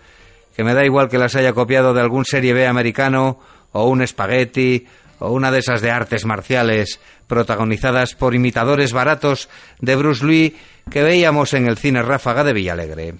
[0.54, 3.40] que me da igual que las haya copiado de algún serie B americano
[3.72, 4.86] o un Spaghetti
[5.22, 9.48] o una de esas de artes marciales protagonizadas por imitadores baratos
[9.80, 10.56] de Bruce Lee
[10.90, 13.14] que veíamos en el cine Ráfaga de Villalegre.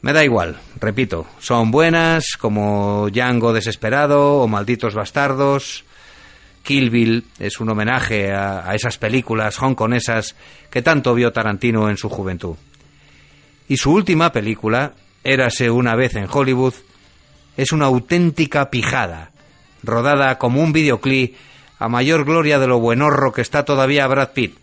[0.00, 5.84] Me da igual, repito, son buenas como Django Desesperado o Malditos Bastardos.
[6.62, 10.36] Kill Bill es un homenaje a, a esas películas hongkonesas
[10.70, 12.56] que tanto vio Tarantino en su juventud.
[13.68, 14.92] Y su última película,
[15.24, 16.74] Érase una vez en Hollywood,
[17.56, 19.30] es una auténtica pijada,
[19.82, 21.36] rodada como un videoclip
[21.78, 24.56] a mayor gloria de lo buenorro que está todavía Brad Pitt.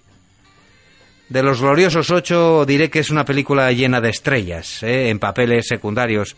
[1.27, 5.09] De los gloriosos ocho diré que es una película llena de estrellas, ¿eh?
[5.09, 6.35] en papeles secundarios.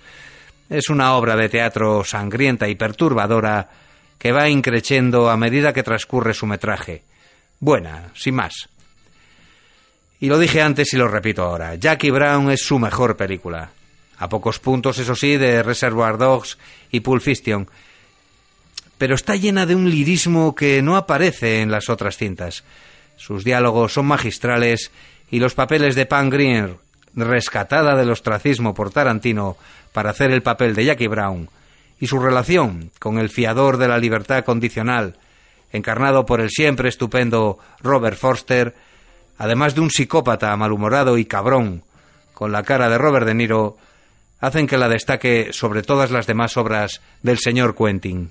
[0.70, 3.70] Es una obra de teatro sangrienta y perturbadora
[4.18, 7.04] que va increciendo a medida que transcurre su metraje.
[7.60, 8.70] Buena, sin más.
[10.20, 13.72] Y lo dije antes y lo repito ahora, Jackie Brown es su mejor película.
[14.18, 16.58] A pocos puntos, eso sí, de Reservoir Dogs
[16.92, 17.68] y Pulp Fiction,
[19.02, 22.64] pero está llena de un lirismo que no aparece en las otras cintas.
[23.18, 24.92] Sus diálogos son magistrales
[25.32, 26.78] y los papeles de Pan Green,
[27.16, 29.58] rescatada del ostracismo por Tarantino
[29.92, 31.50] para hacer el papel de Jackie Brown,
[32.00, 35.16] y su relación con el fiador de la libertad condicional,
[35.72, 38.76] encarnado por el siempre estupendo Robert Forster,
[39.40, 41.82] además de un psicópata malhumorado y cabrón,
[42.36, 43.78] con la cara de Robert De Niro,
[44.40, 48.30] hacen que la destaque sobre todas las demás obras del señor Quentin.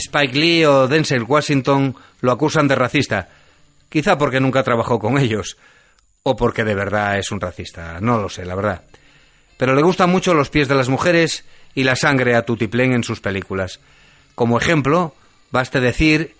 [0.00, 3.28] Spike Lee o Denzel Washington lo acusan de racista.
[3.88, 5.56] Quizá porque nunca trabajó con ellos.
[6.22, 8.00] O porque de verdad es un racista.
[8.00, 8.82] No lo sé, la verdad.
[9.56, 11.44] Pero le gustan mucho los pies de las mujeres
[11.74, 13.80] y la sangre a tutiplén en sus películas.
[14.34, 15.14] Como ejemplo,
[15.50, 16.34] baste decir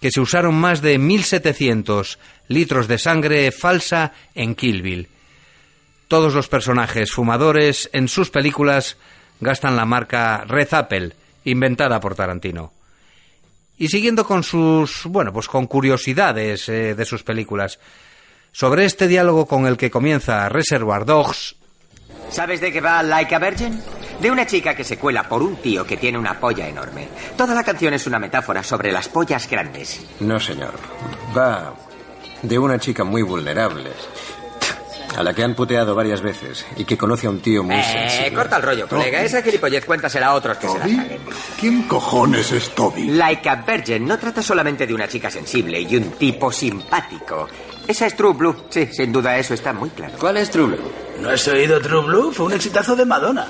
[0.00, 2.18] que se usaron más de 1.700
[2.48, 5.08] litros de sangre falsa en Kill Bill.
[6.08, 8.96] Todos los personajes fumadores en sus películas
[9.40, 11.12] gastan la marca Red Apple,
[11.44, 12.72] inventada por Tarantino.
[13.76, 17.78] Y siguiendo con sus, bueno, pues con curiosidades eh, de sus películas,
[18.52, 21.56] sobre este diálogo con el que comienza Reservoir Dogs.
[22.30, 23.80] ¿Sabes de qué va Like a Virgin?
[24.20, 27.08] De una chica que se cuela por un tío que tiene una polla enorme.
[27.36, 30.00] Toda la canción es una metáfora sobre las pollas grandes.
[30.20, 30.74] No, señor.
[31.36, 31.72] Va
[32.42, 33.90] de una chica muy vulnerable.
[35.16, 37.82] A la que han puteado varias veces y que conoce a un tío muy Eh,
[37.82, 38.32] sensible.
[38.34, 39.22] corta el rollo, colega.
[39.22, 41.20] Esa gilipollez cuéntasela a otros que se la caguen.
[41.58, 43.08] ¿Quién cojones es Toby?
[43.10, 47.48] Like a Virgin no trata solamente de una chica sensible y un tipo simpático.
[47.88, 48.54] Esa es True Blue.
[48.68, 50.12] Sí, sin duda eso está muy claro.
[50.20, 50.92] ¿Cuál es True Blue?
[51.20, 52.30] ¿No has oído True Blue?
[52.32, 53.48] Fue un exitazo de Madonna.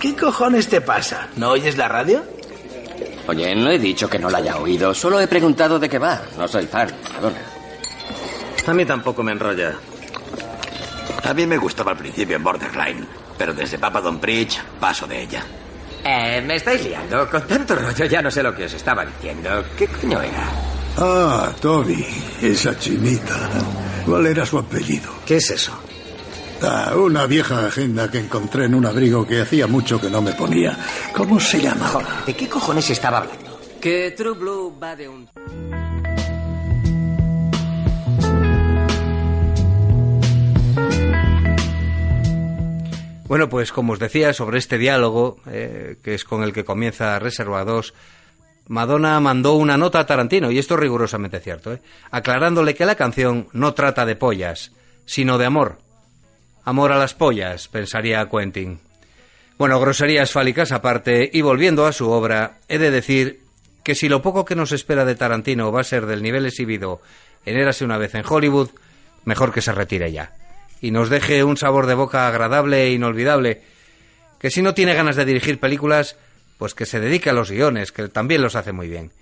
[0.00, 1.28] ¿Qué cojones te pasa?
[1.36, 2.24] ¿No oyes la radio?
[3.28, 6.22] Oye, no he dicho que no la haya oído, solo he preguntado de qué va.
[6.38, 7.40] No soy fan, Madonna.
[8.66, 9.74] A mí tampoco me enrolla.
[11.24, 15.22] A mí me gustaba al principio en Borderline, pero desde Papa Don Preach paso de
[15.22, 15.44] ella.
[16.04, 17.28] Eh, me estáis liando.
[17.28, 19.64] Con tanto rollo ya no sé lo que os estaba diciendo.
[19.76, 20.48] ¿Qué coño era?
[20.98, 22.06] Ah, Toby,
[22.42, 23.34] esa chinita.
[24.04, 25.10] ¿Cuál era su apellido?
[25.26, 25.72] ¿Qué es eso?
[26.62, 30.32] Ah, una vieja agenda que encontré en un abrigo que hacía mucho que no me
[30.32, 30.76] ponía.
[31.14, 31.92] ¿Cómo se llama?
[32.26, 33.60] ¿De qué cojones estaba hablando?
[33.80, 35.28] Que True Blue va de un...
[43.28, 47.18] Bueno, pues como os decía sobre este diálogo, eh, que es con el que comienza
[47.18, 47.92] Reserva 2,
[48.68, 51.82] Madonna mandó una nota a Tarantino, y esto es rigurosamente cierto, ¿eh?
[52.10, 54.72] aclarándole que la canción no trata de pollas,
[55.04, 55.85] sino de amor.
[56.66, 58.80] Amor a las pollas, pensaría Quentin.
[59.56, 63.38] Bueno, groserías fálicas aparte, y volviendo a su obra, he de decir
[63.84, 67.00] que si lo poco que nos espera de Tarantino va a ser del nivel exhibido
[67.44, 68.70] en Érase una vez en Hollywood,
[69.24, 70.32] mejor que se retire ya.
[70.80, 73.62] Y nos deje un sabor de boca agradable e inolvidable.
[74.40, 76.16] Que si no tiene ganas de dirigir películas,
[76.58, 79.12] pues que se dedique a los guiones, que también los hace muy bien.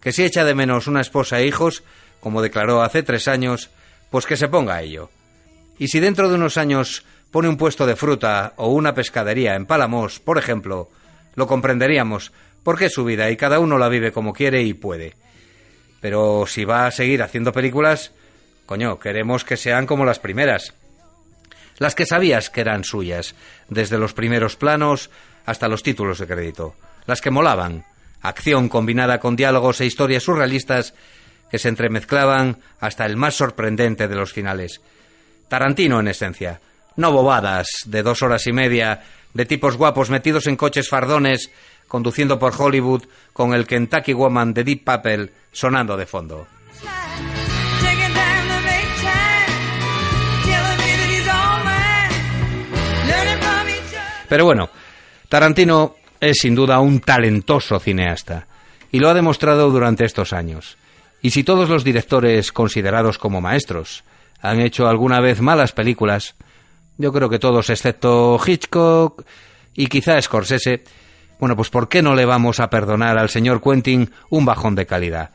[0.00, 1.84] Que si echa de menos una esposa e hijos,
[2.20, 3.68] como declaró hace tres años,
[4.10, 5.10] pues que se ponga a ello.
[5.78, 9.66] Y si dentro de unos años pone un puesto de fruta o una pescadería en
[9.66, 10.88] Palamos, por ejemplo,
[11.34, 15.14] lo comprenderíamos, porque es su vida y cada uno la vive como quiere y puede.
[16.00, 18.12] Pero si va a seguir haciendo películas,
[18.64, 20.74] coño, queremos que sean como las primeras.
[21.78, 23.34] Las que sabías que eran suyas,
[23.68, 25.10] desde los primeros planos
[25.44, 26.74] hasta los títulos de crédito.
[27.06, 27.84] Las que molaban.
[28.22, 30.94] Acción combinada con diálogos e historias surrealistas
[31.50, 34.80] que se entremezclaban hasta el más sorprendente de los finales.
[35.48, 36.60] Tarantino en esencia.
[36.96, 39.02] No bobadas de dos horas y media
[39.34, 41.50] de tipos guapos metidos en coches fardones
[41.88, 46.46] conduciendo por Hollywood con el Kentucky Woman de Deep Purple sonando de fondo.
[54.28, 54.70] Pero bueno,
[55.28, 58.46] Tarantino es sin duda un talentoso cineasta
[58.90, 60.76] y lo ha demostrado durante estos años.
[61.22, 64.04] Y si todos los directores considerados como maestros
[64.50, 66.34] han hecho alguna vez malas películas,
[66.98, 69.24] yo creo que todos excepto Hitchcock
[69.74, 70.84] y quizá Scorsese,
[71.38, 74.86] bueno, pues ¿por qué no le vamos a perdonar al señor Quentin un bajón de
[74.86, 75.30] calidad?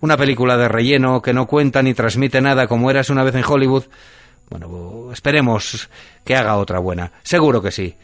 [0.00, 3.44] Una película de relleno que no cuenta ni transmite nada como eras una vez en
[3.46, 3.84] Hollywood.
[4.50, 5.88] Bueno, esperemos
[6.24, 7.12] que haga otra buena.
[7.22, 7.94] Seguro que sí.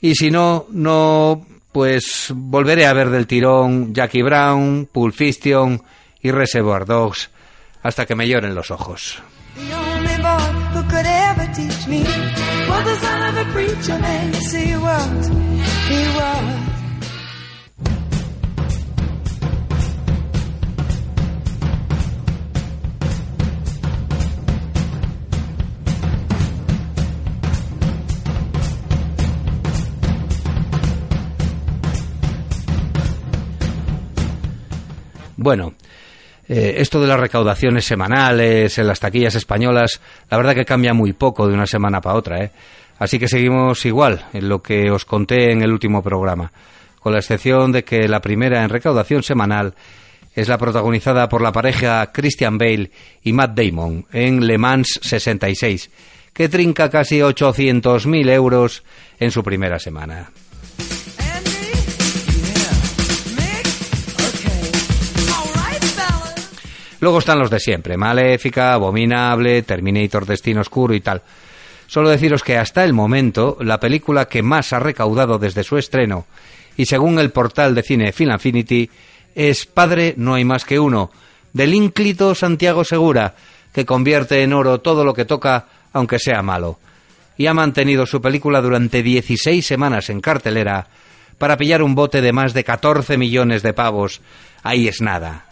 [0.00, 5.82] Y si no, no, pues volveré a ver del tirón Jackie Brown, Pulp Fiction
[6.20, 7.30] y Reservoir Dogs
[7.82, 9.22] hasta que me lloren los ojos.
[9.54, 12.02] The only boy who could ever teach me
[12.68, 14.32] was the son of a preacher man.
[14.34, 16.72] See, he was, he was.
[35.36, 35.74] Bueno,
[36.54, 41.14] eh, esto de las recaudaciones semanales en las taquillas españolas, la verdad que cambia muy
[41.14, 42.50] poco de una semana para otra, ¿eh?
[42.98, 46.52] Así que seguimos igual en lo que os conté en el último programa,
[47.00, 49.72] con la excepción de que la primera en recaudación semanal
[50.34, 52.90] es la protagonizada por la pareja Christian Bale
[53.22, 55.88] y Matt Damon en Le Mans 66,
[56.34, 58.84] que trinca casi 800.000 euros
[59.18, 60.30] en su primera semana.
[67.02, 71.20] Luego están los de siempre, Maléfica, Abominable, Terminator Destino Oscuro y tal.
[71.88, 76.26] Solo deciros que hasta el momento la película que más ha recaudado desde su estreno,
[76.76, 78.88] y según el portal de cine Film Affinity,
[79.34, 81.10] es Padre no hay más que uno,
[81.52, 83.34] del ínclito Santiago Segura,
[83.72, 86.78] que convierte en oro todo lo que toca, aunque sea malo.
[87.36, 90.86] Y ha mantenido su película durante 16 semanas en cartelera
[91.36, 94.20] para pillar un bote de más de 14 millones de pavos.
[94.62, 95.46] Ahí es nada.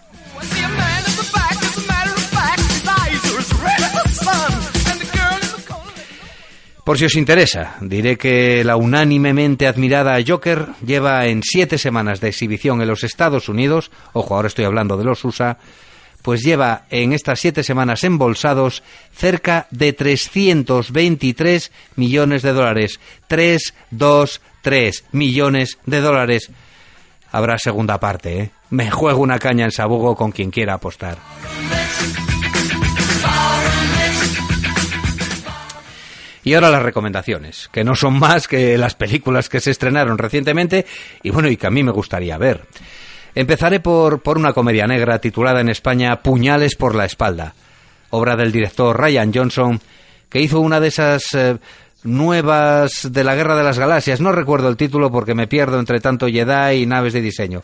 [6.85, 12.29] Por si os interesa, diré que la unánimemente admirada Joker lleva en siete semanas de
[12.29, 15.59] exhibición en los Estados Unidos, ojo, ahora estoy hablando de los USA,
[16.23, 23.01] pues lleva en estas siete semanas embolsados cerca de 323 millones de dólares.
[23.29, 26.51] 3, 2, 3 millones de dólares.
[27.33, 28.51] Habrá segunda parte, ¿eh?
[28.71, 31.19] Me juego una caña en Sabugo con quien quiera apostar.
[36.43, 40.87] Y ahora las recomendaciones, que no son más que las películas que se estrenaron recientemente
[41.23, 42.63] y bueno, y que a mí me gustaría ver.
[43.35, 47.55] Empezaré por, por una comedia negra titulada en España Puñales por la espalda,
[48.11, 49.81] obra del director Ryan Johnson,
[50.29, 51.59] que hizo una de esas eh,
[52.03, 54.21] nuevas de la Guerra de las Galaxias.
[54.21, 57.63] No recuerdo el título porque me pierdo entre tanto Jedi y naves de diseño.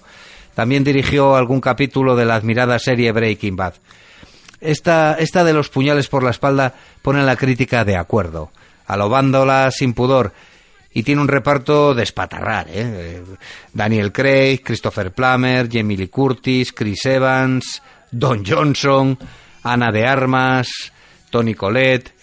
[0.54, 3.74] También dirigió algún capítulo de la admirada serie Breaking Bad.
[4.60, 8.50] Esta, esta de los puñales por la espalda pone la crítica de acuerdo
[8.86, 10.32] alobándola sin pudor.
[10.92, 13.22] Y tiene un reparto de espatarrar, ¿eh?
[13.72, 19.18] Daniel Craig, Christopher Plummer, Jamie Curtis, Chris Evans, Don Johnson,
[19.62, 20.68] Ana de Armas,
[21.28, 22.14] Tony Collette.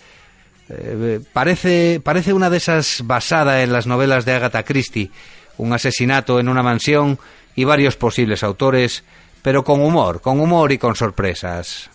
[0.69, 5.11] Eh, parece, parece una de esas basada en las novelas de Agatha Christie,
[5.57, 7.19] un asesinato en una mansión
[7.55, 9.03] y varios posibles autores,
[9.43, 11.91] pero con humor, con humor y con sorpresas.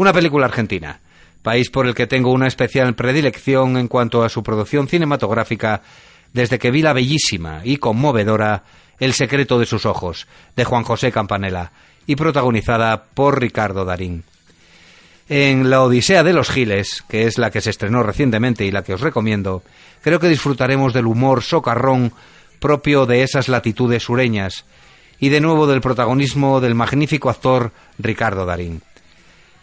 [0.00, 0.98] Una película argentina,
[1.42, 5.82] país por el que tengo una especial predilección en cuanto a su producción cinematográfica
[6.32, 8.62] desde que vi la bellísima y conmovedora
[8.98, 11.72] El secreto de sus ojos, de Juan José Campanella,
[12.06, 14.24] y protagonizada por Ricardo Darín.
[15.28, 18.82] En La Odisea de los Giles, que es la que se estrenó recientemente y la
[18.82, 19.62] que os recomiendo,
[20.02, 22.12] creo que disfrutaremos del humor socarrón
[22.60, 24.64] propio de esas latitudes sureñas
[25.18, 28.82] y de nuevo del protagonismo del magnífico actor Ricardo Darín.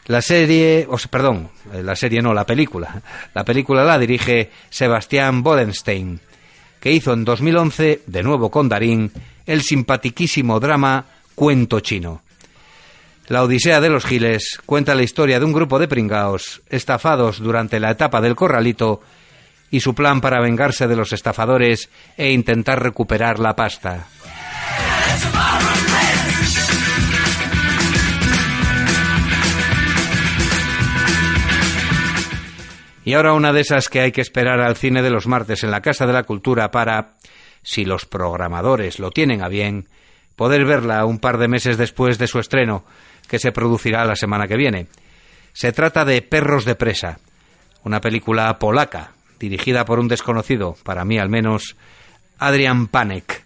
[0.07, 3.01] La serie, o perdón, eh, la serie no, la película.
[3.33, 6.19] La película la dirige Sebastián Bodenstein,
[6.79, 9.11] que hizo en 2011, de nuevo con Darín,
[9.45, 12.21] el simpatiquísimo drama Cuento Chino.
[13.27, 17.79] La Odisea de los Giles cuenta la historia de un grupo de pringaos estafados durante
[17.81, 19.01] la etapa del corralito
[19.70, 24.07] y su plan para vengarse de los estafadores e intentar recuperar la pasta.
[33.07, 35.72] Y ahora una de esas que hay que esperar al cine de los martes en
[35.72, 37.15] la Casa de la Cultura para,
[37.63, 39.88] si los programadores lo tienen a bien,
[40.36, 42.84] poder verla un par de meses después de su estreno,
[43.30, 44.88] que se producirá la semana que viene.
[45.53, 47.20] Se trata de Perros de Presa,
[47.84, 51.75] una película polaca, dirigida por un desconocido, para mí al menos,
[52.39, 53.43] Adrian Panek,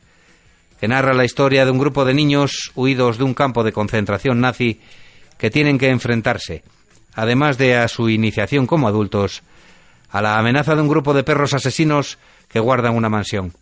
[0.80, 4.42] que narra la historia de un grupo de niños huidos de un campo de concentración
[4.42, 4.82] nazi
[5.38, 6.64] que tienen que enfrentarse,
[7.14, 9.44] además de a su iniciación como adultos,
[10.10, 12.18] a la amenaza de un grupo de perros asesinos
[12.50, 13.54] que guardan una mansión.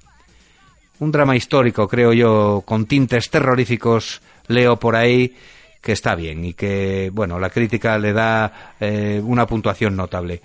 [0.99, 5.35] Un drama histórico, creo yo, con tintes terroríficos, leo por ahí
[5.81, 10.41] que está bien y que, bueno, la crítica le da eh, una puntuación notable.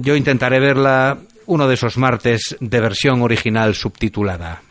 [0.00, 4.62] Yo intentaré verla uno de esos martes de versión original subtitulada.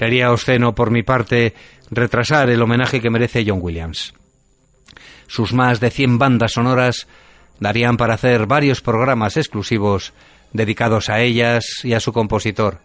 [0.00, 1.52] Sería obsceno por mi parte
[1.90, 4.14] retrasar el homenaje que merece John Williams.
[5.26, 7.06] Sus más de 100 bandas sonoras
[7.58, 10.14] darían para hacer varios programas exclusivos
[10.54, 12.78] dedicados a ellas y a su compositor.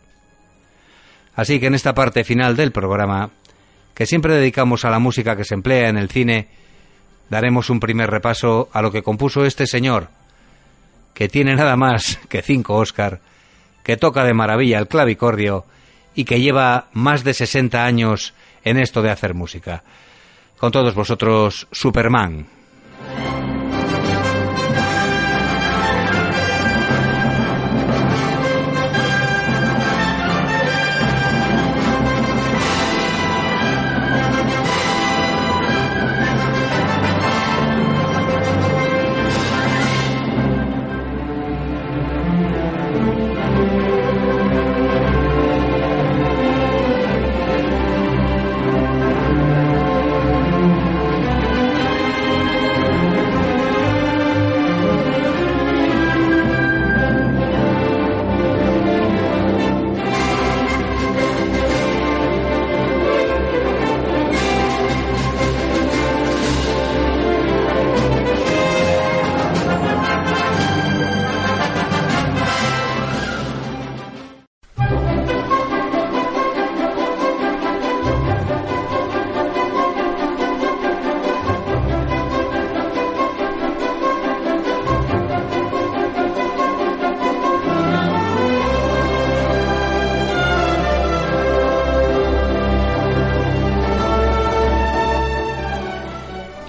[1.36, 3.30] Así que en esta parte final del programa,
[3.94, 6.50] que siempre dedicamos a la música que se emplea en el cine,
[7.30, 10.10] daremos un primer repaso a lo que compuso este señor,
[11.14, 13.22] que tiene nada más que cinco Oscar,
[13.84, 15.64] que toca de maravilla el clavicordio
[16.16, 19.84] y que lleva más de 60 años en esto de hacer música.
[20.58, 22.48] Con todos vosotros, Superman.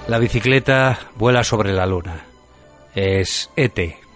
[0.07, 2.23] La bicicleta vuela sobre la luna.
[2.95, 4.06] Es ET.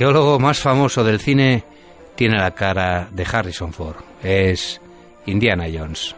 [0.00, 1.62] Arqueólogo más famoso del cine
[2.14, 3.96] tiene la cara de Harrison Ford.
[4.22, 4.80] Es
[5.26, 6.16] Indiana Jones.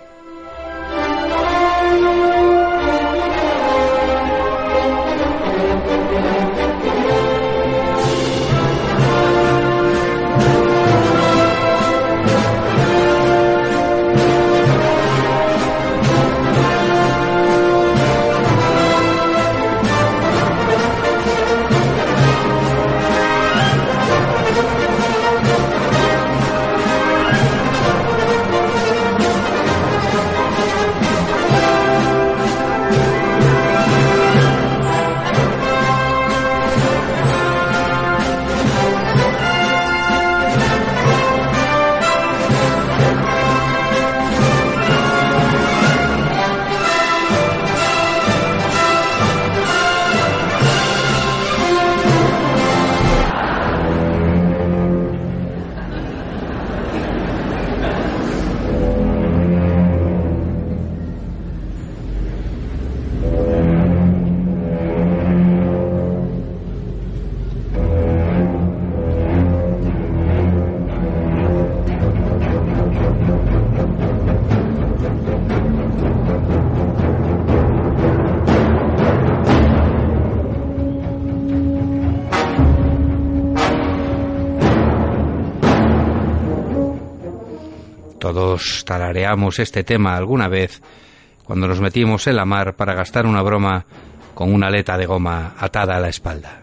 [89.22, 90.82] Tarareamos este tema alguna vez
[91.44, 93.84] cuando nos metimos en la mar para gastar una broma
[94.34, 96.61] con una aleta de goma atada a la espalda.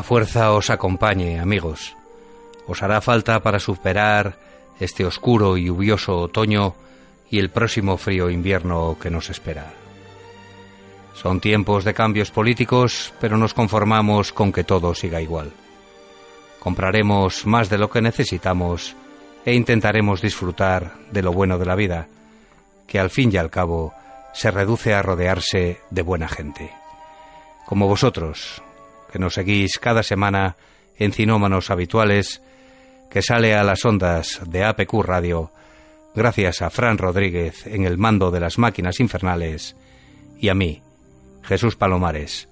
[0.00, 1.94] La fuerza os acompañe, amigos.
[2.66, 4.40] Os hará falta para superar
[4.80, 6.72] este oscuro y lluvioso otoño
[7.28, 9.74] y el próximo frío invierno que nos espera.
[11.12, 15.52] Son tiempos de cambios políticos, pero nos conformamos con que todo siga igual.
[16.60, 18.96] Compraremos más de lo que necesitamos
[19.44, 22.08] e intentaremos disfrutar de lo bueno de la vida,
[22.86, 23.92] que al fin y al cabo
[24.32, 26.72] se reduce a rodearse de buena gente.
[27.66, 28.62] Como vosotros,
[29.10, 30.56] que nos seguís cada semana
[30.98, 32.42] en Cinómanos Habituales,
[33.10, 35.50] que sale a las ondas de APQ Radio,
[36.14, 39.76] gracias a Fran Rodríguez en el mando de las máquinas infernales,
[40.38, 40.82] y a mí,
[41.42, 42.48] Jesús Palomares,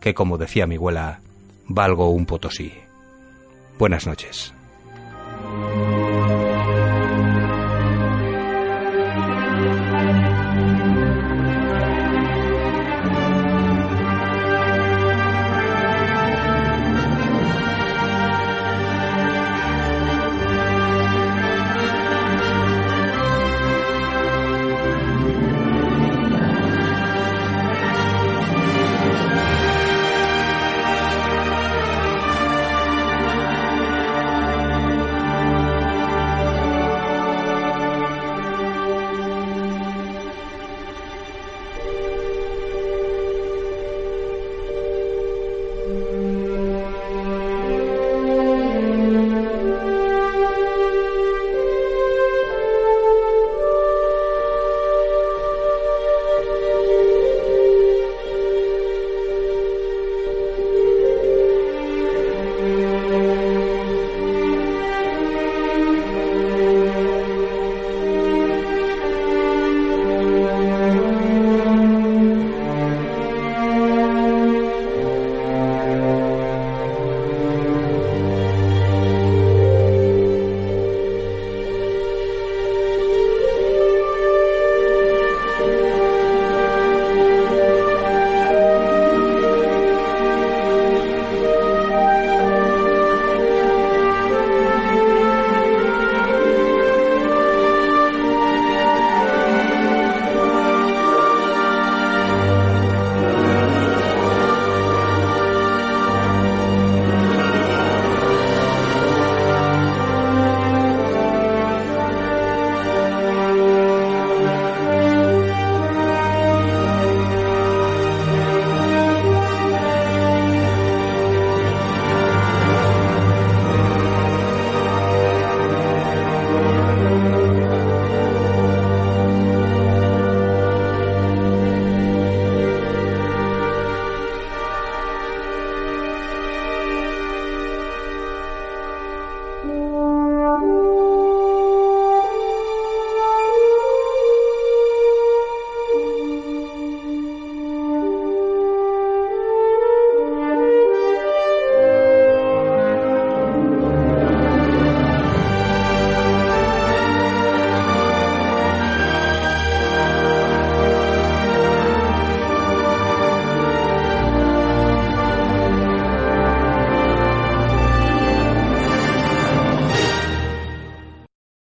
[0.00, 1.20] que como decía mi abuela,
[1.66, 2.72] valgo un potosí.
[3.78, 4.52] Buenas noches.